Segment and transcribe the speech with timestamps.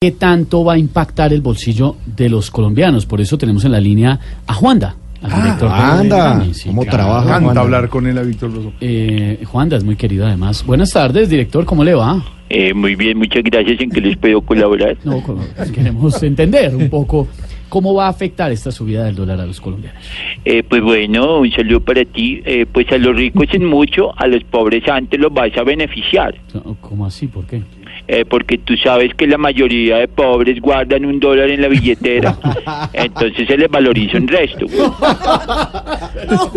[0.00, 3.04] ¿Qué tanto va a impactar el bolsillo de los colombianos?
[3.04, 4.16] Por eso tenemos en la línea
[4.46, 6.96] a Juanda, al director de- anda, Sí, ¿cómo claro.
[6.98, 7.40] trabaja?
[7.40, 7.60] Juanda?
[7.62, 8.72] hablar con él a Víctor Lozo.
[8.80, 10.64] Eh, Juanda es muy querido además.
[10.64, 12.24] Buenas tardes, director, ¿cómo le va?
[12.48, 13.80] Eh, muy bien, muchas gracias.
[13.80, 14.96] ¿En que les puedo colaborar?
[15.02, 15.36] No, co-
[15.74, 17.26] queremos entender un poco
[17.68, 20.00] cómo va a afectar esta subida del dólar a los colombianos.
[20.44, 22.40] Eh, pues bueno, un saludo para ti.
[22.46, 26.36] Eh, pues a los ricos en mucho, a los pobres antes los vas a beneficiar.
[26.80, 27.26] ¿Cómo así?
[27.26, 27.62] ¿Por qué?
[28.10, 32.38] Eh, porque tú sabes que la mayoría de pobres guardan un dólar en la billetera.
[32.94, 34.64] Entonces se les valoriza un resto.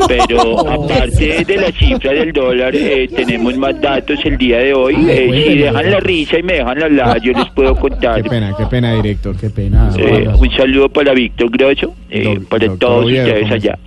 [0.07, 4.95] Pero aparte de la cifra del dólar, eh, tenemos más datos el día de hoy.
[5.09, 8.23] Eh, si dejan la risa y me dejan hablar, yo les puedo contar.
[8.23, 9.35] Qué pena, qué pena, director.
[9.35, 9.89] Qué pena.
[10.39, 13.77] Un saludo para Víctor Grosso, eh, para todos ustedes ¿cómo allá.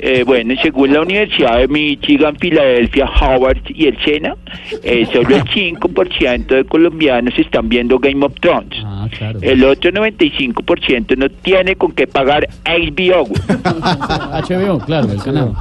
[0.00, 4.36] Eh, bueno, según la Universidad de Michigan, Filadelfia, Howard y el SENA,
[4.84, 8.78] eh, solo el 5% de colombianos están viendo Game of Thrones.
[8.84, 9.38] Ah, claro.
[9.42, 13.26] El otro 95% no tiene con qué pagar HBO.
[13.26, 15.52] HBO, claro, el canal.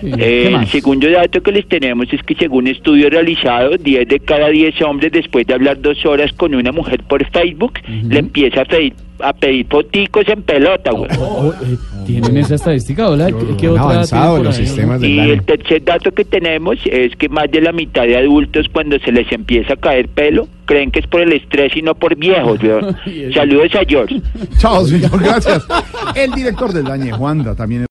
[0.00, 4.08] Sí, Eh, ¿Qué el segundo dato que les tenemos es que según estudios realizados, 10
[4.08, 8.18] de cada 10 hombres después de hablar dos horas con una mujer por Facebook, le
[8.18, 11.08] empieza a pedir, a pedir foticos en pelota, güey.
[11.18, 11.76] Oh, eh,
[12.06, 13.08] ¿Tienen esa estadística?
[13.08, 14.66] Hola, ¿Qué, qué Han otra avanzado los ahí?
[14.66, 18.16] sistemas del Y el tercer dato que tenemos es que más de la mitad de
[18.16, 21.82] adultos cuando se les empieza a caer pelo creen que es por el estrés y
[21.82, 22.58] no por viejos.
[23.34, 24.20] Saludos a George.
[24.58, 25.66] Chao, señor, gracias.
[26.14, 27.82] El director del Dañe, Juanda, también.